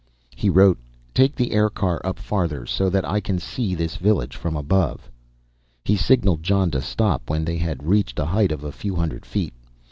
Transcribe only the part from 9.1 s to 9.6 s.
feet.